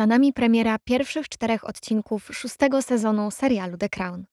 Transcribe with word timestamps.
Za 0.00 0.06
nami 0.06 0.32
premiera 0.32 0.78
pierwszych 0.84 1.28
czterech 1.28 1.68
odcinków 1.68 2.28
szóstego 2.32 2.82
sezonu 2.82 3.30
serialu 3.30 3.76
The 3.76 3.88
Crown. 3.88 4.24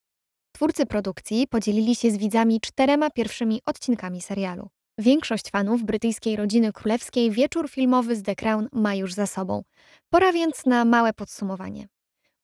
Twórcy 0.51 0.85
produkcji 0.85 1.47
podzielili 1.47 1.95
się 1.95 2.11
z 2.11 2.17
widzami 2.17 2.61
czterema 2.61 3.09
pierwszymi 3.09 3.61
odcinkami 3.65 4.21
serialu. 4.21 4.69
Większość 4.97 5.51
fanów 5.51 5.83
brytyjskiej 5.83 6.35
rodziny 6.35 6.73
królewskiej 6.73 7.31
wieczór 7.31 7.69
filmowy 7.69 8.15
z 8.15 8.23
The 8.23 8.35
Crown 8.35 8.69
ma 8.71 8.95
już 8.95 9.13
za 9.13 9.27
sobą. 9.27 9.63
Pora 10.09 10.33
więc 10.33 10.65
na 10.65 10.85
małe 10.85 11.13
podsumowanie. 11.13 11.87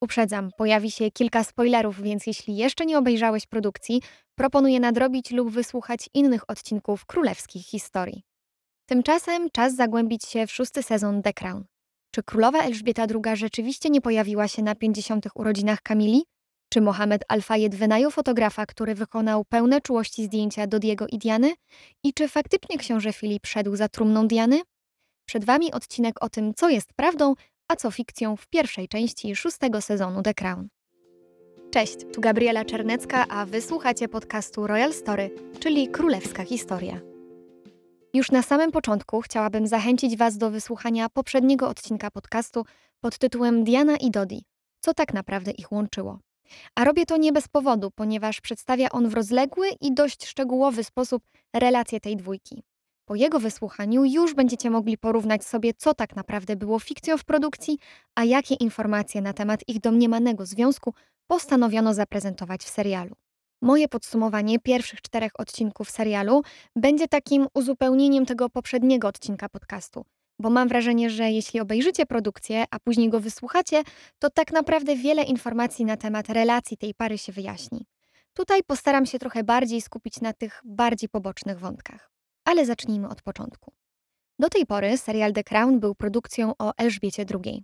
Uprzedzam, 0.02 0.50
pojawi 0.58 0.92
się 0.92 1.12
kilka 1.12 1.44
spoilerów, 1.44 2.02
więc 2.02 2.28
jeśli 2.28 2.56
jeszcze 2.56 2.86
nie 2.86 2.98
obejrzałeś 2.98 3.46
produkcji, 3.46 4.02
proponuję 4.36 4.80
nadrobić 4.80 5.32
lub 5.32 5.50
wysłuchać 5.50 6.10
innych 6.14 6.50
odcinków 6.50 7.06
królewskich 7.06 7.66
historii. 7.66 8.24
Tymczasem 8.86 9.50
czas 9.50 9.76
zagłębić 9.76 10.26
się 10.26 10.48
w 10.48 10.52
szósty 10.52 10.84
sezon 10.84 11.22
The 11.22 11.34
Crown. 11.34 11.73
Czy 12.16 12.24
królowa 12.24 12.64
Elżbieta 12.64 13.04
II 13.04 13.38
rzeczywiście 13.38 13.90
nie 13.90 14.02
pojawiła 14.02 14.48
się 14.48 14.64
na 14.64 14.76
50. 14.76 15.26
urodzinach 15.36 15.82
Kamili? 15.82 16.24
Czy 16.70 16.82
Mohamed 16.82 17.24
Al-Fayed 17.28 17.76
wynajął 17.76 18.12
fotografa, 18.12 18.66
który 18.66 18.96
wykonał 18.96 19.46
pełne 19.46 19.82
czułości 19.82 20.26
zdjęcia 20.26 20.68
do 20.68 20.80
Diego 20.80 21.08
i 21.08 21.18
Diany? 21.18 21.54
I 22.04 22.14
czy 22.14 22.28
faktycznie 22.28 22.78
książę 22.78 23.14
Filip 23.14 23.48
szedł 23.48 23.76
za 23.76 23.90
trumną 23.90 24.28
Diany? 24.28 24.62
Przed 25.26 25.46
Wami 25.46 25.72
odcinek 25.72 26.24
o 26.24 26.30
tym, 26.30 26.54
co 26.54 26.70
jest 26.70 26.94
prawdą, 26.94 27.34
a 27.68 27.76
co 27.76 27.92
fikcją 27.92 28.36
w 28.36 28.48
pierwszej 28.48 28.88
części 28.88 29.36
szóstego 29.36 29.82
sezonu 29.82 30.24
The 30.24 30.34
Crown. 30.34 30.68
Cześć, 31.72 31.98
tu 32.14 32.22
Gabriela 32.22 32.66
Czernecka, 32.66 33.28
a 33.28 33.46
wysłuchacie 33.46 34.08
podcastu 34.08 34.68
Royal 34.68 34.94
Story, 34.94 35.30
czyli 35.60 35.88
Królewska 35.88 36.44
Historia. 36.44 37.13
Już 38.16 38.32
na 38.32 38.42
samym 38.42 38.72
początku 38.72 39.22
chciałabym 39.22 39.68
zachęcić 39.68 40.18
Was 40.18 40.38
do 40.38 40.52
wysłuchania 40.52 41.10
poprzedniego 41.10 41.70
odcinka 41.70 42.12
podcastu 42.12 42.66
pod 43.00 43.18
tytułem 43.18 43.64
Diana 43.64 43.98
i 43.98 44.12
Dodi. 44.12 44.46
Co 44.80 44.94
tak 44.94 45.14
naprawdę 45.14 45.52
ich 45.52 45.72
łączyło? 45.72 46.20
A 46.76 46.84
robię 46.84 47.06
to 47.06 47.18
nie 47.18 47.32
bez 47.32 47.48
powodu, 47.48 47.92
ponieważ 47.92 48.42
przedstawia 48.42 48.90
on 48.90 49.10
w 49.10 49.14
rozległy 49.14 49.68
i 49.82 49.94
dość 49.94 50.26
szczegółowy 50.26 50.84
sposób 50.84 51.24
relacje 51.54 52.00
tej 52.00 52.18
dwójki. 52.18 52.64
Po 53.06 53.16
jego 53.16 53.40
wysłuchaniu 53.40 54.06
już 54.06 54.34
będziecie 54.34 54.70
mogli 54.70 54.98
porównać 54.98 55.46
sobie, 55.46 55.74
co 55.74 55.94
tak 55.94 56.16
naprawdę 56.16 56.56
było 56.56 56.80
fikcją 56.80 57.18
w 57.18 57.26
produkcji, 57.26 57.78
a 58.16 58.24
jakie 58.24 58.56
informacje 58.56 59.22
na 59.22 59.34
temat 59.34 59.60
ich 59.68 59.80
domniemanego 59.80 60.46
związku 60.46 60.94
postanowiono 61.28 61.94
zaprezentować 61.94 62.64
w 62.64 62.70
serialu. 62.70 63.16
Moje 63.64 63.88
podsumowanie 63.88 64.60
pierwszych 64.60 65.02
czterech 65.02 65.32
odcinków 65.40 65.92
serialu 65.92 66.42
będzie 66.76 67.08
takim 67.08 67.48
uzupełnieniem 67.54 68.26
tego 68.26 68.50
poprzedniego 68.50 69.08
odcinka 69.08 69.50
podcastu, 69.50 70.06
bo 70.40 70.50
mam 70.50 70.68
wrażenie, 70.68 71.10
że 71.10 71.32
jeśli 71.32 71.60
obejrzycie 71.60 72.06
produkcję, 72.06 72.66
a 72.72 72.80
później 72.80 73.10
go 73.10 73.20
wysłuchacie, 73.20 73.84
to 74.20 74.30
tak 74.30 74.52
naprawdę 74.52 74.96
wiele 74.96 75.24
informacji 75.24 75.86
na 75.86 75.98
temat 75.98 76.30
relacji 76.30 76.78
tej 76.78 76.94
pary 76.94 77.18
się 77.18 77.32
wyjaśni. 77.32 77.86
Tutaj 78.34 78.64
postaram 78.64 79.06
się 79.06 79.20
trochę 79.20 79.44
bardziej 79.44 79.82
skupić 79.82 80.22
na 80.22 80.34
tych 80.34 80.62
bardziej 80.66 81.10
pobocznych 81.10 81.60
wątkach. 81.60 82.12
Ale 82.46 82.66
zacznijmy 82.66 83.10
od 83.10 83.22
początku. 83.22 83.74
Do 84.40 84.50
tej 84.50 84.66
pory 84.66 84.98
serial 84.98 85.34
The 85.34 85.44
Crown 85.44 85.80
był 85.80 85.96
produkcją 85.96 86.54
o 86.60 86.74
Elżbiecie 86.78 87.26
II. 87.46 87.64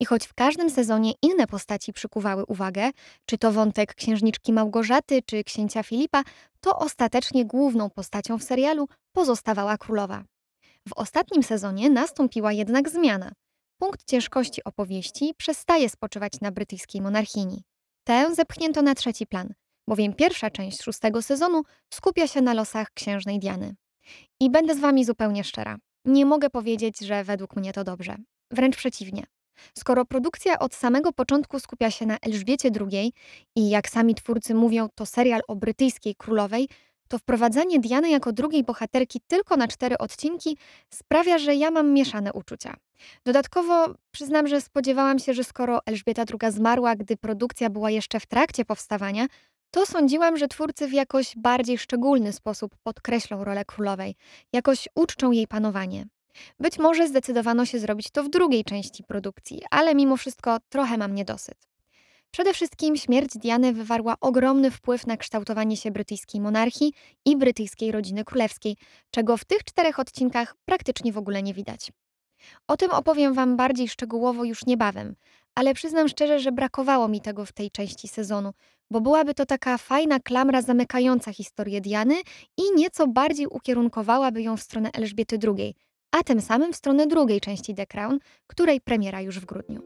I 0.00 0.04
choć 0.04 0.26
w 0.26 0.34
każdym 0.34 0.70
sezonie 0.70 1.12
inne 1.22 1.46
postaci 1.46 1.92
przykuwały 1.92 2.44
uwagę, 2.46 2.90
czy 3.26 3.38
to 3.38 3.52
wątek 3.52 3.94
księżniczki 3.94 4.52
Małgorzaty, 4.52 5.22
czy 5.22 5.44
księcia 5.44 5.82
Filipa, 5.82 6.22
to 6.60 6.78
ostatecznie 6.78 7.44
główną 7.44 7.90
postacią 7.90 8.38
w 8.38 8.44
serialu 8.44 8.88
pozostawała 9.12 9.78
królowa. 9.78 10.24
W 10.88 10.92
ostatnim 10.96 11.42
sezonie 11.42 11.90
nastąpiła 11.90 12.52
jednak 12.52 12.88
zmiana. 12.88 13.32
Punkt 13.78 14.04
ciężkości 14.04 14.64
opowieści 14.64 15.34
przestaje 15.36 15.88
spoczywać 15.88 16.32
na 16.40 16.52
brytyjskiej 16.52 17.00
monarchini. 17.00 17.62
Tę 18.04 18.34
zepchnięto 18.34 18.82
na 18.82 18.94
trzeci 18.94 19.26
plan, 19.26 19.54
bowiem 19.88 20.14
pierwsza 20.14 20.50
część 20.50 20.82
szóstego 20.82 21.22
sezonu 21.22 21.62
skupia 21.94 22.26
się 22.26 22.42
na 22.42 22.54
losach 22.54 22.90
księżnej 22.94 23.38
Diany. 23.38 23.74
I 24.40 24.50
będę 24.50 24.74
z 24.74 24.78
wami 24.78 25.04
zupełnie 25.04 25.44
szczera. 25.44 25.76
Nie 26.04 26.26
mogę 26.26 26.50
powiedzieć, 26.50 26.98
że 26.98 27.24
według 27.24 27.56
mnie 27.56 27.72
to 27.72 27.84
dobrze. 27.84 28.16
Wręcz 28.50 28.76
przeciwnie. 28.76 29.26
Skoro 29.78 30.04
produkcja 30.04 30.58
od 30.58 30.74
samego 30.74 31.12
początku 31.12 31.60
skupia 31.60 31.90
się 31.90 32.06
na 32.06 32.16
Elżbiecie 32.22 32.70
II 32.80 33.12
i 33.56 33.68
jak 33.68 33.88
sami 33.88 34.14
twórcy 34.14 34.54
mówią, 34.54 34.88
to 34.94 35.06
serial 35.06 35.40
o 35.48 35.56
brytyjskiej 35.56 36.14
królowej, 36.14 36.68
to 37.08 37.18
wprowadzanie 37.18 37.80
Diany 37.80 38.10
jako 38.10 38.32
drugiej 38.32 38.64
bohaterki 38.64 39.20
tylko 39.26 39.56
na 39.56 39.68
cztery 39.68 39.98
odcinki 39.98 40.56
sprawia, 40.94 41.38
że 41.38 41.54
ja 41.54 41.70
mam 41.70 41.92
mieszane 41.92 42.32
uczucia. 42.32 42.76
Dodatkowo 43.24 43.94
przyznam, 44.10 44.48
że 44.48 44.60
spodziewałam 44.60 45.18
się, 45.18 45.34
że 45.34 45.44
skoro 45.44 45.78
Elżbieta 45.86 46.22
II 46.42 46.52
zmarła, 46.52 46.96
gdy 46.96 47.16
produkcja 47.16 47.70
była 47.70 47.90
jeszcze 47.90 48.20
w 48.20 48.26
trakcie 48.26 48.64
powstawania, 48.64 49.26
to 49.70 49.86
sądziłam, 49.86 50.36
że 50.36 50.48
twórcy 50.48 50.88
w 50.88 50.92
jakoś 50.92 51.36
bardziej 51.36 51.78
szczególny 51.78 52.32
sposób 52.32 52.76
podkreślą 52.82 53.44
rolę 53.44 53.64
królowej, 53.64 54.14
jakoś 54.52 54.88
uczczą 54.94 55.30
jej 55.30 55.46
panowanie. 55.46 56.06
Być 56.60 56.78
może 56.78 57.08
zdecydowano 57.08 57.66
się 57.66 57.78
zrobić 57.78 58.10
to 58.10 58.22
w 58.22 58.30
drugiej 58.30 58.64
części 58.64 59.04
produkcji, 59.04 59.62
ale 59.70 59.94
mimo 59.94 60.16
wszystko 60.16 60.56
trochę 60.68 60.98
mam 60.98 61.14
niedosyt. 61.14 61.68
Przede 62.30 62.54
wszystkim 62.54 62.96
śmierć 62.96 63.38
Diany 63.38 63.72
wywarła 63.72 64.16
ogromny 64.20 64.70
wpływ 64.70 65.06
na 65.06 65.16
kształtowanie 65.16 65.76
się 65.76 65.90
brytyjskiej 65.90 66.40
monarchii 66.40 66.92
i 67.24 67.36
brytyjskiej 67.36 67.92
rodziny 67.92 68.24
królewskiej, 68.24 68.76
czego 69.10 69.36
w 69.36 69.44
tych 69.44 69.64
czterech 69.64 69.98
odcinkach 69.98 70.56
praktycznie 70.64 71.12
w 71.12 71.18
ogóle 71.18 71.42
nie 71.42 71.54
widać. 71.54 71.92
O 72.68 72.76
tym 72.76 72.90
opowiem 72.90 73.34
Wam 73.34 73.56
bardziej 73.56 73.88
szczegółowo 73.88 74.44
już 74.44 74.66
niebawem, 74.66 75.14
ale 75.54 75.74
przyznam 75.74 76.08
szczerze, 76.08 76.40
że 76.40 76.52
brakowało 76.52 77.08
mi 77.08 77.20
tego 77.20 77.46
w 77.46 77.52
tej 77.52 77.70
części 77.70 78.08
sezonu, 78.08 78.52
bo 78.90 79.00
byłaby 79.00 79.34
to 79.34 79.46
taka 79.46 79.78
fajna 79.78 80.20
klamra 80.20 80.62
zamykająca 80.62 81.32
historię 81.32 81.80
Diany 81.80 82.14
i 82.56 82.62
nieco 82.76 83.06
bardziej 83.06 83.46
ukierunkowałaby 83.46 84.42
ją 84.42 84.56
w 84.56 84.62
stronę 84.62 84.90
Elżbiety 84.92 85.38
II, 85.46 85.74
a 86.10 86.22
tym 86.22 86.40
samym 86.40 86.72
w 86.72 86.76
stronę 86.76 87.06
drugiej 87.06 87.40
części 87.40 87.74
The 87.74 87.86
Crown, 87.86 88.18
której 88.46 88.80
premiera 88.80 89.20
już 89.20 89.40
w 89.40 89.44
grudniu. 89.44 89.82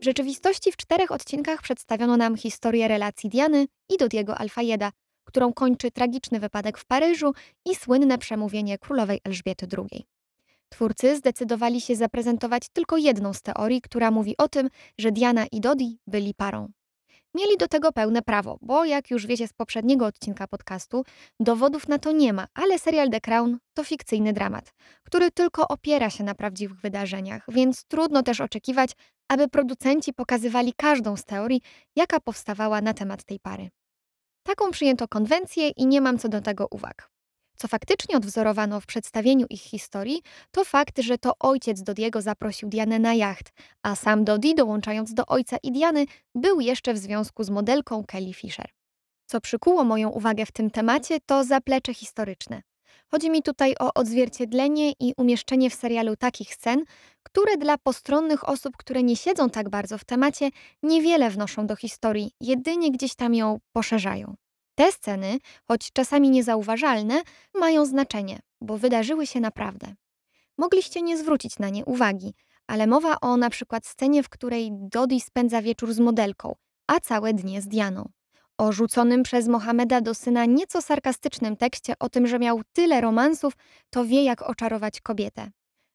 W 0.00 0.04
rzeczywistości 0.04 0.72
w 0.72 0.76
czterech 0.76 1.12
odcinkach 1.12 1.62
przedstawiono 1.62 2.16
nam 2.16 2.36
historię 2.36 2.88
relacji 2.88 3.30
Diany 3.30 3.66
i 3.88 3.96
Dodiego 3.96 4.38
Alfajeda, 4.38 4.92
którą 5.24 5.52
kończy 5.52 5.90
tragiczny 5.90 6.40
wypadek 6.40 6.78
w 6.78 6.86
Paryżu 6.86 7.32
i 7.64 7.74
słynne 7.74 8.18
przemówienie 8.18 8.78
królowej 8.78 9.20
Elżbiety 9.24 9.66
II. 9.78 10.06
Twórcy 10.68 11.16
zdecydowali 11.16 11.80
się 11.80 11.96
zaprezentować 11.96 12.68
tylko 12.72 12.96
jedną 12.96 13.32
z 13.32 13.42
teorii, 13.42 13.80
która 13.80 14.10
mówi 14.10 14.36
o 14.36 14.48
tym, 14.48 14.68
że 14.98 15.12
Diana 15.12 15.46
i 15.52 15.60
Dodi 15.60 15.98
byli 16.06 16.34
parą. 16.34 16.68
Mieli 17.34 17.56
do 17.56 17.68
tego 17.68 17.92
pełne 17.92 18.22
prawo, 18.22 18.58
bo 18.62 18.84
jak 18.84 19.10
już 19.10 19.26
wiecie 19.26 19.48
z 19.48 19.52
poprzedniego 19.52 20.06
odcinka 20.06 20.46
podcastu, 20.46 21.04
dowodów 21.40 21.88
na 21.88 21.98
to 21.98 22.12
nie 22.12 22.32
ma, 22.32 22.46
ale 22.54 22.78
serial 22.78 23.10
The 23.10 23.20
Crown 23.20 23.58
to 23.74 23.84
fikcyjny 23.84 24.32
dramat, 24.32 24.72
który 25.02 25.30
tylko 25.30 25.68
opiera 25.68 26.10
się 26.10 26.24
na 26.24 26.34
prawdziwych 26.34 26.80
wydarzeniach, 26.80 27.44
więc 27.48 27.84
trudno 27.84 28.22
też 28.22 28.40
oczekiwać, 28.40 28.92
aby 29.28 29.48
producenci 29.48 30.12
pokazywali 30.12 30.72
każdą 30.76 31.16
z 31.16 31.24
teorii, 31.24 31.60
jaka 31.96 32.20
powstawała 32.20 32.80
na 32.80 32.94
temat 32.94 33.24
tej 33.24 33.40
pary. 33.40 33.70
Taką 34.42 34.70
przyjęto 34.70 35.08
konwencję 35.08 35.68
i 35.68 35.86
nie 35.86 36.00
mam 36.00 36.18
co 36.18 36.28
do 36.28 36.40
tego 36.40 36.66
uwag. 36.70 37.17
Co 37.60 37.68
faktycznie 37.68 38.16
odwzorowano 38.16 38.80
w 38.80 38.86
przedstawieniu 38.86 39.46
ich 39.50 39.62
historii, 39.62 40.22
to 40.50 40.64
fakt, 40.64 40.98
że 40.98 41.18
to 41.18 41.32
ojciec 41.38 41.82
Dodiego 41.82 42.22
zaprosił 42.22 42.68
Dianę 42.68 42.98
na 42.98 43.14
jacht, 43.14 43.52
a 43.82 43.96
sam 43.96 44.24
Dodi, 44.24 44.54
dołączając 44.54 45.14
do 45.14 45.26
ojca 45.26 45.56
i 45.62 45.72
Diany, 45.72 46.06
był 46.34 46.60
jeszcze 46.60 46.94
w 46.94 46.98
związku 46.98 47.44
z 47.44 47.50
modelką 47.50 48.04
Kelly 48.04 48.34
Fisher. 48.34 48.70
Co 49.26 49.40
przykuło 49.40 49.84
moją 49.84 50.08
uwagę 50.08 50.46
w 50.46 50.52
tym 50.52 50.70
temacie, 50.70 51.18
to 51.26 51.44
zaplecze 51.44 51.94
historyczne. 51.94 52.62
Chodzi 53.10 53.30
mi 53.30 53.42
tutaj 53.42 53.74
o 53.80 53.94
odzwierciedlenie 53.94 54.92
i 55.00 55.14
umieszczenie 55.16 55.70
w 55.70 55.74
serialu 55.74 56.16
takich 56.16 56.54
scen, 56.54 56.84
które 57.22 57.56
dla 57.56 57.78
postronnych 57.78 58.48
osób, 58.48 58.76
które 58.76 59.02
nie 59.02 59.16
siedzą 59.16 59.50
tak 59.50 59.68
bardzo 59.68 59.98
w 59.98 60.04
temacie, 60.04 60.50
niewiele 60.82 61.30
wnoszą 61.30 61.66
do 61.66 61.76
historii, 61.76 62.30
jedynie 62.40 62.92
gdzieś 62.92 63.14
tam 63.14 63.34
ją 63.34 63.58
poszerzają. 63.72 64.36
Te 64.78 64.92
sceny, 64.92 65.38
choć 65.68 65.92
czasami 65.92 66.30
niezauważalne, 66.30 67.22
mają 67.54 67.86
znaczenie, 67.86 68.38
bo 68.60 68.78
wydarzyły 68.78 69.26
się 69.26 69.40
naprawdę. 69.40 69.94
Mogliście 70.58 71.02
nie 71.02 71.18
zwrócić 71.18 71.58
na 71.58 71.68
nie 71.68 71.84
uwagi, 71.84 72.34
ale 72.66 72.86
mowa 72.86 73.20
o 73.20 73.36
na 73.36 73.50
przykład 73.50 73.86
scenie, 73.86 74.22
w 74.22 74.28
której 74.28 74.70
Dodi 74.72 75.20
spędza 75.20 75.62
wieczór 75.62 75.92
z 75.92 75.98
modelką, 75.98 76.54
a 76.86 77.00
całe 77.00 77.34
dnie 77.34 77.62
z 77.62 77.68
Dianą. 77.68 78.08
O 78.58 78.72
rzuconym 78.72 79.22
przez 79.22 79.48
Mohameda 79.48 80.00
do 80.00 80.14
syna 80.14 80.44
nieco 80.44 80.82
sarkastycznym 80.82 81.56
tekście 81.56 81.94
o 81.98 82.08
tym, 82.08 82.26
że 82.26 82.38
miał 82.38 82.60
tyle 82.72 83.00
romansów, 83.00 83.52
to 83.90 84.04
wie 84.04 84.24
jak 84.24 84.42
oczarować 84.42 85.00
kobietę. 85.00 85.50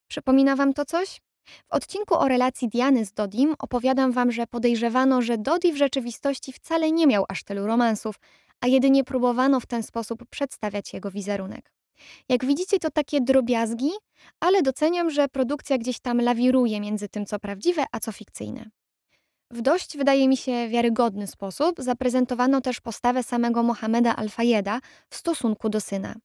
Przypomina 0.08 0.56
wam 0.56 0.74
to 0.74 0.86
coś? 0.86 1.22
W 1.46 1.74
odcinku 1.74 2.16
o 2.16 2.28
relacji 2.28 2.70
Diany 2.70 3.06
z 3.06 3.14
Dodim 3.14 3.56
opowiadam 3.60 4.12
wam, 4.12 4.32
że 4.32 4.48
podejrzewano, 4.48 5.22
że 5.22 5.38
Dodi 5.38 5.74
w 5.74 5.78
rzeczywistości 5.78 6.54
wcale 6.54 6.92
nie 6.92 7.08
miał 7.08 7.26
aż 7.30 7.44
tylu 7.44 7.68
romansów, 7.68 8.16
a 8.64 8.68
jedynie 8.68 9.04
próbowano 9.04 9.60
w 9.60 9.66
ten 9.66 9.84
sposób 9.84 10.24
przedstawiać 10.30 10.94
jego 10.94 11.12
wizerunek. 11.12 11.74
Jak 12.30 12.46
widzicie, 12.46 12.80
to 12.80 12.92
takie 12.92 13.22
drobiazgi, 13.22 13.90
ale 14.40 14.62
doceniam, 14.62 15.10
że 15.10 15.28
produkcja 15.28 15.78
gdzieś 15.78 16.00
tam 16.00 16.22
lawiruje 16.22 16.80
między 16.80 17.10
tym, 17.10 17.26
co 17.26 17.40
prawdziwe, 17.40 17.86
a 17.92 18.00
co 18.00 18.12
fikcyjne. 18.12 18.70
W 19.52 19.62
dość, 19.62 19.98
wydaje 19.98 20.28
mi 20.28 20.38
się, 20.38 20.68
wiarygodny 20.68 21.28
sposób 21.28 21.76
zaprezentowano 21.78 22.62
też 22.62 22.82
postawę 22.82 23.24
samego 23.24 23.64
Mohameda 23.64 24.16
Al-Fayeda 24.16 24.80
w 25.10 25.16
stosunku 25.16 25.70
do 25.70 25.82
syna. 25.82 26.16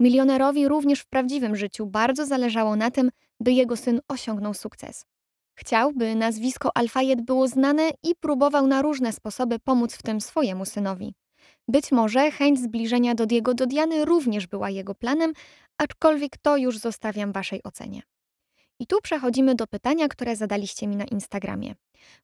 Milionerowi 0.00 0.68
również 0.68 1.00
w 1.00 1.08
prawdziwym 1.08 1.56
życiu 1.56 1.86
bardzo 1.86 2.26
zależało 2.26 2.76
na 2.76 2.90
tym, 2.90 3.10
by 3.40 3.52
jego 3.52 3.76
syn 3.76 4.00
osiągnął 4.08 4.54
sukces. 4.54 5.06
Chciał, 5.54 5.92
by 5.92 6.14
nazwisko 6.14 6.76
Al-Fayed 6.76 7.22
było 7.22 7.48
znane 7.48 7.90
i 8.02 8.14
próbował 8.20 8.66
na 8.66 8.82
różne 8.82 9.12
sposoby 9.12 9.58
pomóc 9.58 9.94
w 9.94 10.02
tym 10.02 10.20
swojemu 10.20 10.64
synowi. 10.64 11.14
Być 11.68 11.92
może 11.92 12.30
chęć 12.30 12.60
zbliżenia 12.60 13.14
do 13.14 13.26
Diego 13.26 13.54
do 13.54 13.66
Diany 13.66 14.04
również 14.04 14.46
była 14.46 14.70
jego 14.70 14.94
planem, 14.94 15.32
aczkolwiek 15.78 16.36
to 16.36 16.56
już 16.56 16.78
zostawiam 16.78 17.32
waszej 17.32 17.62
ocenie. 17.62 18.02
I 18.78 18.86
tu 18.86 19.00
przechodzimy 19.02 19.54
do 19.54 19.66
pytania, 19.66 20.08
które 20.08 20.36
zadaliście 20.36 20.86
mi 20.86 20.96
na 20.96 21.04
Instagramie. 21.04 21.74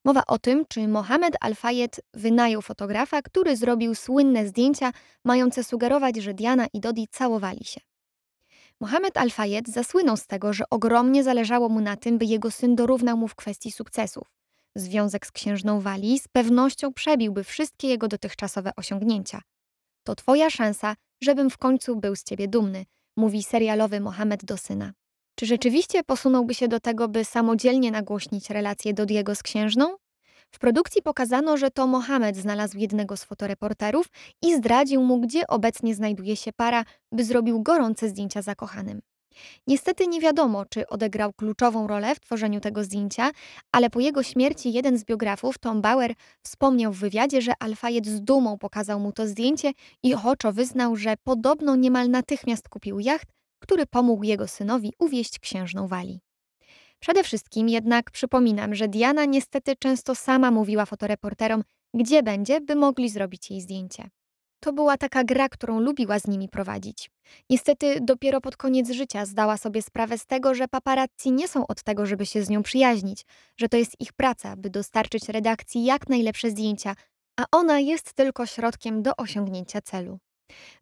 Mowa 0.04 0.22
o 0.26 0.38
tym, 0.38 0.64
czy 0.68 0.88
Mohamed 0.88 1.36
Al-Fayed 1.40 2.00
wynajął 2.14 2.62
fotografa, 2.62 3.22
który 3.22 3.56
zrobił 3.56 3.94
słynne 3.94 4.46
zdjęcia 4.46 4.92
mające 5.24 5.64
sugerować, 5.64 6.16
że 6.16 6.34
Diana 6.34 6.66
i 6.72 6.80
Dodi 6.80 7.08
całowali 7.10 7.64
się. 7.64 7.80
Mohamed 8.80 9.16
Al-Fayed 9.16 9.68
zasłynął 9.68 10.16
z 10.16 10.26
tego, 10.26 10.52
że 10.52 10.64
ogromnie 10.70 11.24
zależało 11.24 11.68
mu 11.68 11.80
na 11.80 11.96
tym, 11.96 12.18
by 12.18 12.24
jego 12.24 12.50
syn 12.50 12.76
dorównał 12.76 13.16
mu 13.16 13.28
w 13.28 13.34
kwestii 13.34 13.72
sukcesów. 13.72 14.37
Związek 14.78 15.26
z 15.26 15.32
księżną 15.32 15.80
Wali 15.80 16.18
z 16.18 16.28
pewnością 16.28 16.92
przebiłby 16.92 17.44
wszystkie 17.44 17.88
jego 17.88 18.08
dotychczasowe 18.08 18.70
osiągnięcia. 18.76 19.40
To 20.04 20.14
twoja 20.14 20.50
szansa, 20.50 20.94
żebym 21.22 21.50
w 21.50 21.58
końcu 21.58 21.96
był 21.96 22.16
z 22.16 22.24
ciebie 22.24 22.48
dumny, 22.48 22.84
mówi 23.16 23.42
serialowy 23.42 24.00
Mohamed 24.00 24.44
do 24.44 24.56
syna. 24.56 24.92
Czy 25.34 25.46
rzeczywiście 25.46 26.04
posunąłby 26.04 26.54
się 26.54 26.68
do 26.68 26.80
tego, 26.80 27.08
by 27.08 27.24
samodzielnie 27.24 27.90
nagłośnić 27.90 28.50
relację 28.50 28.94
Dodiego 28.94 29.34
z 29.34 29.42
księżną? 29.42 29.96
W 30.50 30.58
produkcji 30.58 31.02
pokazano, 31.02 31.56
że 31.56 31.70
to 31.70 31.86
Mohamed 31.86 32.36
znalazł 32.36 32.78
jednego 32.78 33.16
z 33.16 33.24
fotoreporterów 33.24 34.06
i 34.42 34.56
zdradził 34.56 35.02
mu, 35.02 35.20
gdzie 35.20 35.46
obecnie 35.46 35.94
znajduje 35.94 36.36
się 36.36 36.52
para, 36.52 36.84
by 37.12 37.24
zrobił 37.24 37.62
gorące 37.62 38.08
zdjęcia 38.08 38.42
zakochanym. 38.42 39.00
Niestety 39.66 40.06
nie 40.06 40.20
wiadomo, 40.20 40.64
czy 40.64 40.86
odegrał 40.86 41.32
kluczową 41.32 41.86
rolę 41.86 42.14
w 42.14 42.20
tworzeniu 42.20 42.60
tego 42.60 42.84
zdjęcia, 42.84 43.30
ale 43.72 43.90
po 43.90 44.00
jego 44.00 44.22
śmierci 44.22 44.72
jeden 44.72 44.98
z 44.98 45.04
biografów, 45.04 45.58
Tom 45.58 45.82
Bauer, 45.82 46.14
wspomniał 46.42 46.92
w 46.92 46.98
wywiadzie, 46.98 47.42
że 47.42 47.52
Alfayed 47.60 48.06
z 48.06 48.20
dumą 48.20 48.58
pokazał 48.58 49.00
mu 49.00 49.12
to 49.12 49.26
zdjęcie 49.26 49.72
i 50.02 50.14
ochoczo 50.14 50.52
wyznał, 50.52 50.96
że 50.96 51.14
podobno 51.24 51.76
niemal 51.76 52.10
natychmiast 52.10 52.68
kupił 52.68 53.00
jacht, 53.00 53.28
który 53.58 53.86
pomógł 53.86 54.24
jego 54.24 54.48
synowi 54.48 54.92
uwieść 54.98 55.38
księżną 55.38 55.88
Wali. 55.88 56.20
Przede 57.00 57.24
wszystkim 57.24 57.68
jednak 57.68 58.10
przypominam, 58.10 58.74
że 58.74 58.88
Diana 58.88 59.24
niestety 59.24 59.76
często 59.76 60.14
sama 60.14 60.50
mówiła 60.50 60.86
fotoreporterom, 60.86 61.62
gdzie 61.94 62.22
będzie, 62.22 62.60
by 62.60 62.76
mogli 62.76 63.08
zrobić 63.08 63.50
jej 63.50 63.60
zdjęcie. 63.60 64.10
To 64.60 64.72
była 64.72 64.96
taka 64.96 65.24
gra, 65.24 65.48
którą 65.48 65.80
lubiła 65.80 66.18
z 66.18 66.26
nimi 66.26 66.48
prowadzić. 66.48 67.10
Niestety 67.50 67.98
dopiero 68.00 68.40
pod 68.40 68.56
koniec 68.56 68.90
życia 68.90 69.26
zdała 69.26 69.56
sobie 69.56 69.82
sprawę 69.82 70.18
z 70.18 70.26
tego, 70.26 70.54
że 70.54 70.68
paparazzi 70.68 71.32
nie 71.32 71.48
są 71.48 71.66
od 71.66 71.82
tego, 71.82 72.06
żeby 72.06 72.26
się 72.26 72.42
z 72.42 72.48
nią 72.48 72.62
przyjaźnić, 72.62 73.24
że 73.56 73.68
to 73.68 73.76
jest 73.76 74.00
ich 74.00 74.12
praca, 74.12 74.56
by 74.56 74.70
dostarczyć 74.70 75.28
redakcji 75.28 75.84
jak 75.84 76.08
najlepsze 76.08 76.50
zdjęcia, 76.50 76.94
a 77.36 77.44
ona 77.52 77.78
jest 77.78 78.14
tylko 78.14 78.46
środkiem 78.46 79.02
do 79.02 79.16
osiągnięcia 79.16 79.80
celu. 79.80 80.18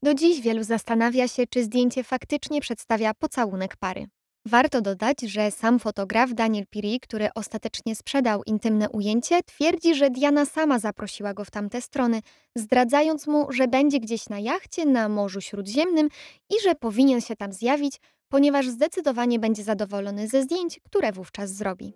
Do 0.02 0.14
dziś 0.14 0.40
wielu 0.40 0.62
zastanawia 0.62 1.28
się, 1.28 1.46
czy 1.46 1.64
zdjęcie 1.64 2.05
faktycznie 2.05 2.61
przedstawia 2.61 3.14
pocałunek 3.14 3.76
pary. 3.76 4.06
Warto 4.48 4.81
dodać, 4.81 5.20
że 5.20 5.50
sam 5.50 5.78
fotograf 5.78 6.34
Daniel 6.34 6.66
Piri, 6.66 7.00
który 7.00 7.28
ostatecznie 7.34 7.96
sprzedał 7.96 8.43
intymne 8.44 8.88
ujęcie, 8.90 9.43
twierdzi, 9.43 9.94
że 9.94 10.10
Diana 10.10 10.44
sama 10.44 10.78
zaprosiła 10.78 11.34
go 11.34 11.44
w 11.44 11.50
tamte 11.50 11.81
strony, 11.81 12.20
zdradzając 12.54 13.26
mu, 13.26 13.52
że 13.52 13.69
będzie 13.69 14.00
gdzieś 14.00 14.28
na 14.28 14.38
jachcie 14.38 14.87
na 14.87 15.08
Morzu 15.08 15.40
Śródziemnym 15.40 16.08
i 16.50 16.54
że 16.62 16.75
powinien 16.75 17.20
się 17.20 17.37
tam 17.37 17.52
zjawić, 17.52 18.00
ponieważ 18.28 18.69
zdecydowanie 18.69 19.38
będzie 19.38 19.62
zadowolony 19.62 20.28
ze 20.28 20.43
zdjęć, 20.43 20.81
które 20.84 21.12
wówczas 21.12 21.50
zrobi. 21.50 21.92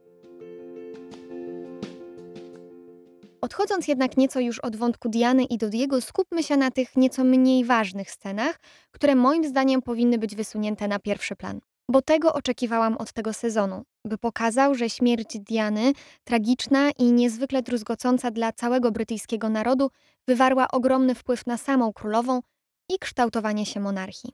Odchodząc 3.40 3.88
jednak 3.88 4.16
nieco 4.16 4.40
już 4.40 4.58
od 4.58 4.76
wątku 4.76 5.08
Diany 5.08 5.44
i 5.44 5.58
Dodiego, 5.58 6.00
skupmy 6.00 6.42
się 6.42 6.56
na 6.56 6.70
tych 6.70 6.96
nieco 6.96 7.24
mniej 7.24 7.64
ważnych 7.64 8.10
scenach, 8.10 8.60
które 8.90 9.14
moim 9.14 9.44
zdaniem 9.44 9.82
powinny 9.82 10.18
być 10.18 10.36
wysunięte 10.36 10.88
na 10.88 10.98
pierwszy 10.98 11.36
plan. 11.36 11.60
Bo 11.90 12.02
tego 12.02 12.32
oczekiwałam 12.32 12.96
od 12.96 13.12
tego 13.12 13.32
sezonu, 13.32 13.84
by 14.04 14.18
pokazał, 14.18 14.74
że 14.74 14.90
śmierć 14.90 15.38
Diany, 15.38 15.92
tragiczna 16.24 16.90
i 16.98 17.12
niezwykle 17.12 17.62
druzgocąca 17.62 18.30
dla 18.30 18.52
całego 18.52 18.92
brytyjskiego 18.92 19.48
narodu, 19.48 19.90
wywarła 20.28 20.68
ogromny 20.68 21.14
wpływ 21.14 21.46
na 21.46 21.56
samą 21.56 21.92
królową 21.92 22.40
i 22.88 22.98
kształtowanie 22.98 23.66
się 23.66 23.80
monarchii. 23.80 24.32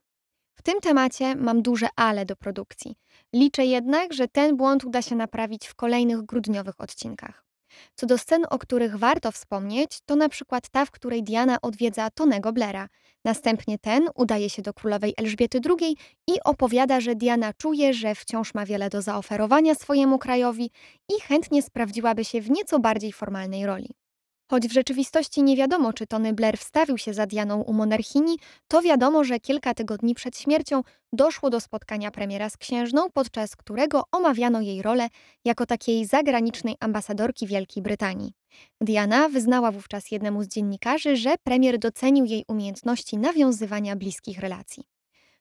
W 0.58 0.62
tym 0.62 0.80
temacie 0.80 1.36
mam 1.36 1.62
duże 1.62 1.88
ale 1.96 2.26
do 2.26 2.36
produkcji. 2.36 2.96
Liczę 3.34 3.66
jednak, 3.66 4.12
że 4.12 4.28
ten 4.28 4.56
błąd 4.56 4.84
uda 4.84 5.02
się 5.02 5.16
naprawić 5.16 5.66
w 5.66 5.74
kolejnych 5.74 6.22
grudniowych 6.22 6.80
odcinkach. 6.80 7.45
Co 7.94 8.06
do 8.06 8.18
scen, 8.18 8.46
o 8.50 8.58
których 8.58 8.96
warto 8.96 9.32
wspomnieć, 9.32 9.98
to 10.06 10.16
na 10.16 10.28
przykład 10.28 10.68
ta, 10.68 10.84
w 10.84 10.90
której 10.90 11.22
Diana 11.22 11.58
odwiedza 11.62 12.10
Tonego 12.10 12.52
Blaira. 12.52 12.88
Następnie 13.24 13.78
ten 13.78 14.08
udaje 14.14 14.50
się 14.50 14.62
do 14.62 14.74
królowej 14.74 15.14
Elżbiety 15.16 15.60
II 15.80 15.96
i 16.28 16.32
opowiada, 16.44 17.00
że 17.00 17.14
Diana 17.14 17.52
czuje, 17.52 17.94
że 17.94 18.14
wciąż 18.14 18.54
ma 18.54 18.66
wiele 18.66 18.88
do 18.88 19.02
zaoferowania 19.02 19.74
swojemu 19.74 20.18
krajowi 20.18 20.70
i 21.16 21.20
chętnie 21.20 21.62
sprawdziłaby 21.62 22.24
się 22.24 22.40
w 22.40 22.50
nieco 22.50 22.78
bardziej 22.78 23.12
formalnej 23.12 23.66
roli. 23.66 24.05
Choć 24.50 24.68
w 24.68 24.72
rzeczywistości 24.72 25.42
nie 25.42 25.56
wiadomo, 25.56 25.92
czy 25.92 26.06
Tony 26.06 26.32
Blair 26.32 26.58
wstawił 26.58 26.98
się 26.98 27.14
za 27.14 27.26
Dianą 27.26 27.62
u 27.62 27.72
monarchini, 27.72 28.38
to 28.68 28.82
wiadomo, 28.82 29.24
że 29.24 29.40
kilka 29.40 29.74
tygodni 29.74 30.14
przed 30.14 30.38
śmiercią 30.38 30.82
doszło 31.12 31.50
do 31.50 31.60
spotkania 31.60 32.10
premiera 32.10 32.50
z 32.50 32.56
księżną, 32.56 33.10
podczas 33.14 33.56
którego 33.56 34.04
omawiano 34.12 34.60
jej 34.60 34.82
rolę 34.82 35.08
jako 35.44 35.66
takiej 35.66 36.06
zagranicznej 36.06 36.76
ambasadorki 36.80 37.46
Wielkiej 37.46 37.82
Brytanii. 37.82 38.32
Diana 38.80 39.28
wyznała 39.28 39.72
wówczas 39.72 40.10
jednemu 40.10 40.42
z 40.42 40.48
dziennikarzy, 40.48 41.16
że 41.16 41.34
premier 41.44 41.78
docenił 41.78 42.24
jej 42.24 42.44
umiejętności 42.48 43.18
nawiązywania 43.18 43.96
bliskich 43.96 44.38
relacji. 44.38 44.84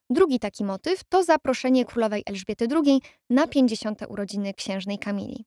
Drugi 0.09 0.39
taki 0.39 0.63
motyw 0.63 1.03
to 1.03 1.23
zaproszenie 1.23 1.85
królowej 1.85 2.23
Elżbiety 2.25 2.67
II 2.85 3.01
na 3.29 3.47
50. 3.47 4.01
urodziny 4.09 4.53
księżnej 4.53 4.99
Kamili. 4.99 5.45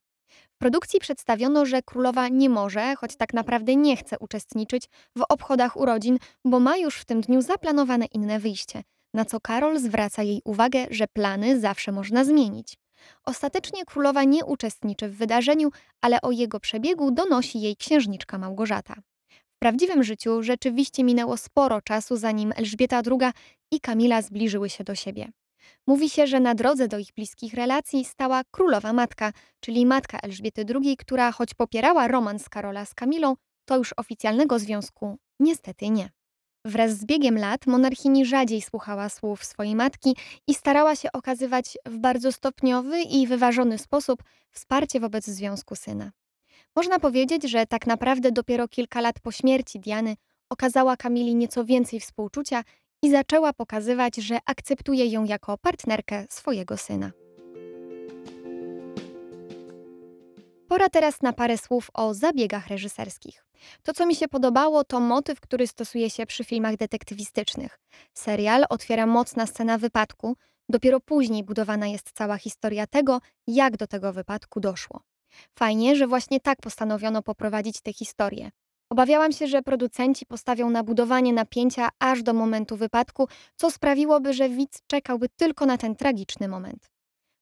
Produkcji 0.61 0.99
przedstawiono, 0.99 1.65
że 1.65 1.81
królowa 1.81 2.27
nie 2.27 2.49
może, 2.49 2.95
choć 2.95 3.15
tak 3.15 3.33
naprawdę 3.33 3.75
nie 3.75 3.97
chce 3.97 4.19
uczestniczyć 4.19 4.89
w 5.15 5.21
obchodach 5.29 5.77
urodzin, 5.77 6.17
bo 6.45 6.59
ma 6.59 6.77
już 6.77 6.95
w 6.95 7.05
tym 7.05 7.21
dniu 7.21 7.41
zaplanowane 7.41 8.05
inne 8.05 8.39
wyjście, 8.39 8.83
na 9.13 9.25
co 9.25 9.39
Karol 9.39 9.79
zwraca 9.79 10.23
jej 10.23 10.41
uwagę, 10.45 10.85
że 10.89 11.07
plany 11.07 11.59
zawsze 11.59 11.91
można 11.91 12.23
zmienić. 12.23 12.77
Ostatecznie 13.25 13.85
królowa 13.85 14.23
nie 14.23 14.45
uczestniczy 14.45 15.09
w 15.09 15.17
wydarzeniu, 15.17 15.69
ale 16.01 16.21
o 16.21 16.31
jego 16.31 16.59
przebiegu 16.59 17.11
donosi 17.11 17.61
jej 17.61 17.75
księżniczka 17.75 18.37
Małgorzata. 18.37 18.95
W 19.55 19.59
prawdziwym 19.59 20.03
życiu 20.03 20.43
rzeczywiście 20.43 21.03
minęło 21.03 21.37
sporo 21.37 21.81
czasu, 21.81 22.17
zanim 22.17 22.53
Elżbieta 22.55 23.01
II 23.05 23.31
i 23.71 23.79
Kamila 23.79 24.21
zbliżyły 24.21 24.69
się 24.69 24.83
do 24.83 24.95
siebie. 24.95 25.31
Mówi 25.87 26.09
się, 26.09 26.27
że 26.27 26.39
na 26.39 26.55
drodze 26.55 26.87
do 26.87 26.97
ich 26.97 27.13
bliskich 27.13 27.53
relacji 27.53 28.05
stała 28.05 28.41
królowa 28.51 28.93
matka, 28.93 29.33
czyli 29.59 29.85
matka 29.85 30.19
Elżbiety 30.19 30.65
II, 30.75 30.97
która 30.97 31.31
choć 31.31 31.53
popierała 31.53 32.07
romans 32.07 32.49
Karola 32.49 32.85
z 32.85 32.93
Kamilą, 32.93 33.35
to 33.65 33.77
już 33.77 33.93
oficjalnego 33.97 34.59
związku 34.59 35.17
niestety 35.39 35.89
nie. 35.89 36.09
Wraz 36.65 36.91
z 36.91 37.05
biegiem 37.05 37.37
lat 37.37 37.67
monarchini 37.67 38.25
rzadziej 38.25 38.61
słuchała 38.61 39.09
słów 39.09 39.45
swojej 39.45 39.75
matki 39.75 40.15
i 40.47 40.55
starała 40.55 40.95
się 40.95 41.11
okazywać 41.11 41.77
w 41.85 41.97
bardzo 41.97 42.31
stopniowy 42.31 43.01
i 43.01 43.27
wyważony 43.27 43.77
sposób 43.77 44.23
wsparcie 44.51 44.99
wobec 44.99 45.25
związku 45.25 45.75
syna. 45.75 46.11
Można 46.75 46.99
powiedzieć, 46.99 47.43
że 47.43 47.65
tak 47.65 47.87
naprawdę 47.87 48.31
dopiero 48.31 48.67
kilka 48.67 49.01
lat 49.01 49.19
po 49.19 49.31
śmierci 49.31 49.79
Diany 49.79 50.15
okazała 50.49 50.97
Kamili 50.97 51.35
nieco 51.35 51.65
więcej 51.65 51.99
współczucia 51.99 52.63
i 53.01 53.11
zaczęła 53.11 53.53
pokazywać, 53.53 54.15
że 54.15 54.37
akceptuje 54.45 55.05
ją 55.05 55.23
jako 55.23 55.57
partnerkę 55.57 56.25
swojego 56.29 56.77
syna. 56.77 57.11
Pora 60.67 60.89
teraz 60.89 61.21
na 61.21 61.33
parę 61.33 61.57
słów 61.57 61.89
o 61.93 62.13
zabiegach 62.13 62.67
reżyserskich. 62.67 63.45
To, 63.83 63.93
co 63.93 64.05
mi 64.05 64.15
się 64.15 64.27
podobało, 64.27 64.83
to 64.83 64.99
motyw, 64.99 65.39
który 65.39 65.67
stosuje 65.67 66.09
się 66.09 66.25
przy 66.25 66.43
filmach 66.43 66.75
detektywistycznych. 66.75 67.79
Serial 68.13 68.65
otwiera 68.69 69.05
mocna 69.05 69.45
scena 69.45 69.77
wypadku, 69.77 70.35
dopiero 70.69 70.99
później 70.99 71.43
budowana 71.43 71.87
jest 71.87 72.11
cała 72.13 72.37
historia 72.37 72.87
tego, 72.87 73.19
jak 73.47 73.77
do 73.77 73.87
tego 73.87 74.13
wypadku 74.13 74.59
doszło. 74.59 75.01
Fajnie, 75.59 75.95
że 75.95 76.07
właśnie 76.07 76.39
tak 76.39 76.61
postanowiono 76.61 77.21
poprowadzić 77.21 77.81
tę 77.81 77.93
historię. 77.93 78.51
Obawiałam 78.89 79.31
się, 79.31 79.47
że 79.47 79.61
producenci 79.61 80.25
postawią 80.25 80.69
na 80.69 80.83
budowanie 80.83 81.33
napięcia 81.33 81.89
aż 81.99 82.23
do 82.23 82.33
momentu 82.33 82.77
wypadku, 82.77 83.27
co 83.55 83.71
sprawiłoby, 83.71 84.33
że 84.33 84.49
widz 84.49 84.81
czekałby 84.87 85.29
tylko 85.29 85.65
na 85.65 85.77
ten 85.77 85.95
tragiczny 85.95 86.47
moment. 86.47 86.89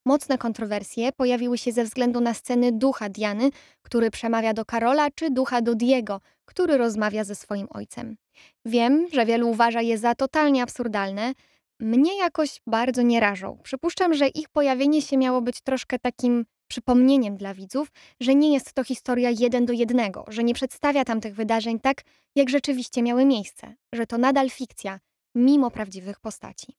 Mocne 0.05 0.37
kontrowersje 0.37 1.11
pojawiły 1.11 1.57
się 1.57 1.71
ze 1.71 1.83
względu 1.83 2.21
na 2.21 2.33
sceny 2.33 2.71
ducha 2.71 3.09
Diany, 3.09 3.49
który 3.81 4.11
przemawia 4.11 4.53
do 4.53 4.65
Karola, 4.65 5.07
czy 5.15 5.31
ducha 5.31 5.61
do 5.61 5.75
Diego, 5.75 6.21
który 6.45 6.77
rozmawia 6.77 7.23
ze 7.23 7.35
swoim 7.35 7.67
ojcem. 7.69 8.17
Wiem, 8.65 9.07
że 9.13 9.25
wielu 9.25 9.49
uważa 9.49 9.81
je 9.81 9.97
za 9.97 10.15
totalnie 10.15 10.63
absurdalne. 10.63 11.33
Mnie 11.79 12.17
jakoś 12.17 12.61
bardzo 12.67 13.01
nie 13.01 13.19
rażą. 13.19 13.57
Przypuszczam, 13.63 14.13
że 14.13 14.27
ich 14.27 14.49
pojawienie 14.49 15.01
się 15.01 15.17
miało 15.17 15.41
być 15.41 15.61
troszkę 15.61 15.99
takim 15.99 16.45
przypomnieniem 16.67 17.38
dla 17.38 17.53
widzów, 17.53 17.91
że 18.19 18.36
nie 18.36 18.53
jest 18.53 18.74
to 18.74 18.83
historia 18.83 19.29
jeden 19.39 19.65
do 19.65 19.74
jednego, 19.74 20.25
że 20.27 20.43
nie 20.43 20.53
przedstawia 20.53 21.05
tamtych 21.05 21.36
wydarzeń 21.36 21.79
tak, 21.79 22.01
jak 22.36 22.50
rzeczywiście 22.50 23.03
miały 23.03 23.25
miejsce, 23.25 23.75
że 23.93 24.07
to 24.07 24.17
nadal 24.17 24.50
fikcja, 24.50 25.00
mimo 25.36 25.71
prawdziwych 25.71 26.19
postaci. 26.19 26.77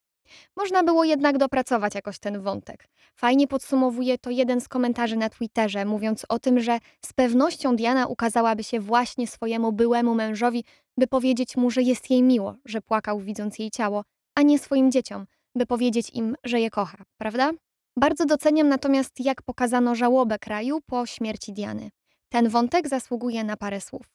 Można 0.56 0.82
było 0.82 1.04
jednak 1.04 1.38
dopracować 1.38 1.94
jakoś 1.94 2.18
ten 2.18 2.40
wątek. 2.40 2.88
Fajnie 3.14 3.48
podsumowuje 3.48 4.18
to 4.18 4.30
jeden 4.30 4.60
z 4.60 4.68
komentarzy 4.68 5.16
na 5.16 5.28
Twitterze, 5.28 5.84
mówiąc 5.84 6.26
o 6.28 6.38
tym, 6.38 6.60
że 6.60 6.78
z 7.04 7.12
pewnością 7.12 7.76
Diana 7.76 8.06
ukazałaby 8.06 8.64
się 8.64 8.80
właśnie 8.80 9.26
swojemu 9.26 9.72
byłemu 9.72 10.14
mężowi, 10.14 10.64
by 10.96 11.06
powiedzieć 11.06 11.56
mu, 11.56 11.70
że 11.70 11.82
jest 11.82 12.10
jej 12.10 12.22
miło, 12.22 12.54
że 12.64 12.80
płakał 12.80 13.20
widząc 13.20 13.58
jej 13.58 13.70
ciało, 13.70 14.04
a 14.34 14.42
nie 14.42 14.58
swoim 14.58 14.90
dzieciom, 14.90 15.26
by 15.54 15.66
powiedzieć 15.66 16.10
im, 16.10 16.36
że 16.44 16.60
je 16.60 16.70
kocha, 16.70 16.98
prawda? 17.18 17.50
Bardzo 17.98 18.26
doceniam 18.26 18.68
natomiast, 18.68 19.20
jak 19.20 19.42
pokazano 19.42 19.94
żałobę 19.94 20.38
kraju 20.38 20.80
po 20.86 21.06
śmierci 21.06 21.52
Diany. 21.52 21.90
Ten 22.28 22.48
wątek 22.48 22.88
zasługuje 22.88 23.44
na 23.44 23.56
parę 23.56 23.80
słów. 23.80 24.06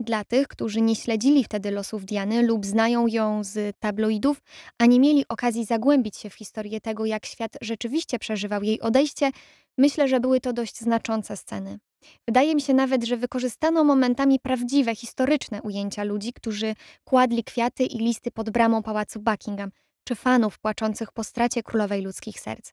Dla 0.00 0.24
tych, 0.24 0.48
którzy 0.48 0.80
nie 0.80 0.96
śledzili 0.96 1.44
wtedy 1.44 1.70
losów 1.70 2.04
Diany 2.04 2.42
lub 2.42 2.66
znają 2.66 3.06
ją 3.06 3.44
z 3.44 3.76
tabloidów, 3.78 4.42
a 4.78 4.86
nie 4.86 5.00
mieli 5.00 5.24
okazji 5.28 5.64
zagłębić 5.64 6.16
się 6.16 6.30
w 6.30 6.34
historię 6.34 6.80
tego, 6.80 7.06
jak 7.06 7.26
świat 7.26 7.52
rzeczywiście 7.60 8.18
przeżywał 8.18 8.62
jej 8.62 8.80
odejście, 8.80 9.30
myślę, 9.78 10.08
że 10.08 10.20
były 10.20 10.40
to 10.40 10.52
dość 10.52 10.78
znaczące 10.78 11.36
sceny. 11.36 11.78
Wydaje 12.28 12.54
mi 12.54 12.60
się 12.60 12.74
nawet, 12.74 13.04
że 13.04 13.16
wykorzystano 13.16 13.84
momentami 13.84 14.40
prawdziwe, 14.40 14.94
historyczne 14.94 15.62
ujęcia 15.62 16.04
ludzi, 16.04 16.32
którzy 16.32 16.74
kładli 17.04 17.44
kwiaty 17.44 17.84
i 17.84 17.98
listy 17.98 18.30
pod 18.30 18.50
bramą 18.50 18.82
pałacu 18.82 19.20
Buckingham, 19.20 19.70
czy 20.04 20.14
fanów 20.14 20.58
płaczących 20.58 21.12
po 21.12 21.24
stracie 21.24 21.62
królowej 21.62 22.02
ludzkich 22.02 22.40
serc. 22.40 22.72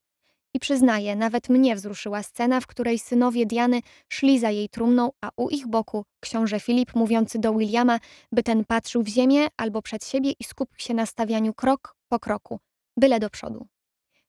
I 0.54 0.60
przyznaję, 0.60 1.16
nawet 1.16 1.50
mnie 1.50 1.76
wzruszyła 1.76 2.24
scena, 2.24 2.60
w 2.60 2.68
której 2.68 3.00
synowie 3.00 3.46
Diany 3.46 3.82
szli 4.10 4.40
za 4.40 4.50
jej 4.50 4.70
trumną, 4.70 5.10
a 5.22 5.30
u 5.36 5.50
ich 5.50 5.68
boku 5.68 6.06
książę 6.20 6.60
Filip 6.60 6.96
mówiący 6.96 7.40
do 7.40 7.54
Williama, 7.54 8.00
by 8.32 8.44
ten 8.44 8.66
patrzył 8.66 9.04
w 9.04 9.08
ziemię 9.08 9.48
albo 9.58 9.82
przed 9.82 10.06
siebie 10.06 10.32
i 10.40 10.44
skupił 10.44 10.80
się 10.80 10.94
na 10.94 11.06
stawianiu 11.06 11.54
krok 11.54 11.96
po 12.08 12.20
kroku, 12.20 12.60
byle 12.98 13.20
do 13.20 13.30
przodu. 13.30 13.68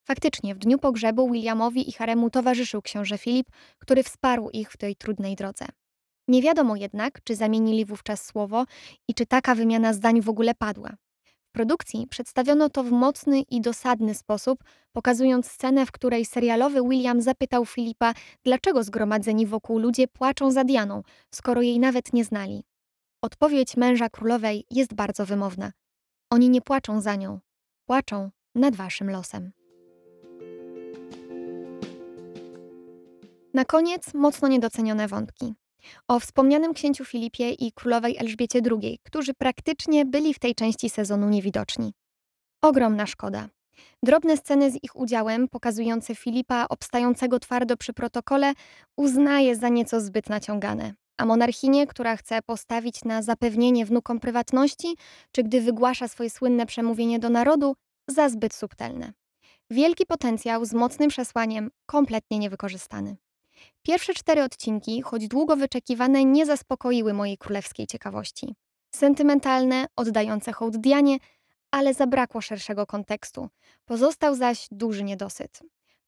Faktycznie, 0.05 0.55
w 0.55 0.59
dniu 0.59 0.79
pogrzebu 0.79 1.31
Williamowi 1.31 1.88
i 1.88 1.93
haremu 1.93 2.31
towarzyszył 2.31 2.83
książę 2.83 3.19
Filip, 3.19 3.47
który 3.79 4.02
wsparł 4.02 4.50
ich 4.50 4.73
w 4.73 4.76
tej 4.76 4.97
trudnej 4.97 5.37
drodze. 5.37 5.64
Nie 6.29 6.43
wiadomo 6.43 6.76
jednak, 6.76 7.25
czy 7.25 7.37
zamienili 7.37 7.85
wówczas 7.85 8.26
słowo 8.26 8.64
i 9.09 9.14
czy 9.14 9.26
taka 9.26 9.55
wymiana 9.55 9.93
zdań 9.93 10.21
w 10.21 10.29
ogóle 10.29 10.55
padła 10.55 10.97
produkcji 11.52 12.06
przedstawiono 12.06 12.68
to 12.68 12.82
w 12.85 12.90
mocny 12.90 13.40
i 13.40 13.61
dosadny 13.61 14.14
sposób, 14.14 14.64
pokazując 14.92 15.50
scenę, 15.50 15.87
w 15.87 15.92
której 15.92 16.25
serialowy 16.25 16.82
William 16.88 17.23
zapytał 17.23 17.66
Filipa, 17.66 18.14
dlaczego 18.44 18.82
zgromadzeni 18.82 19.47
wokół 19.47 19.78
ludzie 19.78 20.09
płaczą 20.09 20.50
za 20.50 20.64
Dianą, 20.64 21.02
skoro 21.35 21.62
jej 21.62 21.78
nawet 21.78 22.12
nie 22.12 22.25
znali. 22.25 22.64
Odpowiedź 23.23 23.76
męża 23.76 24.09
królowej 24.09 24.64
jest 24.71 24.94
bardzo 24.94 25.26
wymowna. 25.26 25.73
Oni 26.30 26.49
nie 26.50 26.61
płaczą 26.61 27.00
za 27.00 27.14
nią, 27.16 27.40
płaczą 27.87 28.30
nad 28.54 28.76
waszym 28.76 29.11
losem. 29.11 29.52
Na 33.54 33.64
koniec 33.64 34.14
mocno 34.14 34.49
niedocenione 34.49 35.09
wątki 35.09 35.54
o 36.09 36.21
wspomnianym 36.21 36.75
księciu 36.75 37.05
Filipie 37.05 37.51
i 37.51 37.73
królowej 37.73 38.17
Elżbiecie 38.19 38.61
II, 38.71 38.99
którzy 39.03 39.35
praktycznie 39.35 40.05
byli 40.05 40.35
w 40.35 40.39
tej 40.39 40.55
części 40.55 40.91
sezonu 40.91 41.29
niewidoczni. 41.29 41.93
Ogromna 42.62 43.07
szkoda. 43.07 43.49
Drobne 44.03 44.37
sceny 44.37 44.71
z 44.71 44.85
ich 44.85 44.97
udziałem, 44.97 45.49
pokazujące 45.49 46.15
Filipa 46.15 46.67
obstającego 46.69 47.39
twardo 47.39 47.77
przy 47.77 47.93
protokole, 47.93 48.53
uznaje 48.97 49.57
za 49.57 49.69
nieco 49.69 50.01
zbyt 50.01 50.29
naciągane. 50.29 50.95
A 51.19 51.27
monarchinie, 51.27 51.87
która 51.87 52.17
chce 52.17 52.43
postawić 52.43 53.05
na 53.05 53.23
zapewnienie 53.23 53.87
wnukom 53.87 54.21
prywatności, 54.21 54.97
czy 55.33 55.43
gdy 55.43 55.61
wygłasza 55.61 56.09
swoje 56.09 56.31
słynne 56.31 56.67
przemówienie 56.67 57.19
do 57.19 57.29
narodu, 57.31 57.77
za 58.09 58.29
zbyt 58.29 58.55
subtelne. 58.55 59.12
Wielki 59.71 60.07
potencjał 60.07 60.65
z 60.65 60.75
mocnym 60.75 61.09
przesłaniem, 61.09 61.71
kompletnie 61.87 62.39
niewykorzystany. 62.39 63.17
Pierwsze 63.83 64.14
cztery 64.14 64.42
odcinki, 64.42 65.02
choć 65.02 65.28
długo 65.28 65.57
wyczekiwane, 65.57 66.25
nie 66.25 66.47
zaspokoiły 66.47 67.12
mojej 67.12 67.38
królewskiej 67.38 67.87
ciekawości. 67.87 68.54
Sentymentalne, 68.95 69.87
oddające 69.97 70.52
hołd 70.52 70.76
Dianie, 70.76 71.19
ale 71.71 71.95
zabrakło 71.95 72.40
szerszego 72.40 72.87
kontekstu. 72.87 73.49
Pozostał 73.85 74.35
zaś 74.35 74.66
duży 74.71 75.04
niedosyt. 75.04 75.61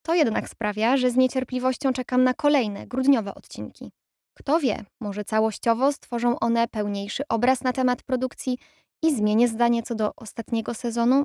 To 0.03 0.15
jednak 0.15 0.49
sprawia, 0.49 0.97
że 0.97 1.11
z 1.11 1.17
niecierpliwością 1.17 1.93
czekam 1.93 2.25
na 2.25 2.35
kolejne, 2.35 2.87
grudniowe 2.87 3.35
odcinki. 3.35 3.93
Kto 4.35 4.61
wie, 4.61 4.85
może 5.01 5.25
całościowo 5.25 5.93
stworzą 5.93 6.39
one 6.39 6.69
pełniejszy 6.69 7.23
obraz 7.29 7.63
na 7.63 7.73
temat 7.73 8.03
produkcji 8.03 8.59
i 9.03 9.17
zmienię 9.17 9.49
zdanie 9.49 9.83
co 9.83 9.95
do 9.95 10.13
ostatniego 10.17 10.75
sezonu, 10.75 11.25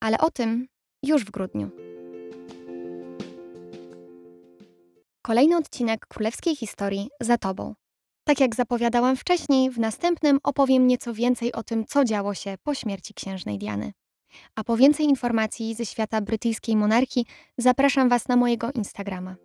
ale 0.00 0.18
o 0.18 0.30
tym 0.30 0.68
już 1.02 1.24
w 1.24 1.30
grudniu. 1.30 1.87
Kolejny 5.28 5.56
odcinek 5.56 6.06
królewskiej 6.06 6.56
historii 6.56 7.08
za 7.20 7.38
Tobą. 7.38 7.74
Tak 8.24 8.40
jak 8.40 8.54
zapowiadałam 8.54 9.16
wcześniej, 9.16 9.70
w 9.70 9.78
następnym 9.78 10.38
opowiem 10.42 10.86
nieco 10.86 11.14
więcej 11.14 11.52
o 11.52 11.62
tym, 11.62 11.86
co 11.86 12.04
działo 12.04 12.34
się 12.34 12.54
po 12.62 12.74
śmierci 12.74 13.14
księżnej 13.14 13.58
Diany. 13.58 13.92
A 14.54 14.64
po 14.64 14.76
więcej 14.76 15.06
informacji 15.06 15.74
ze 15.74 15.86
świata 15.86 16.20
brytyjskiej 16.20 16.76
monarchii 16.76 17.24
zapraszam 17.58 18.08
Was 18.08 18.28
na 18.28 18.36
mojego 18.36 18.72
Instagrama. 18.72 19.36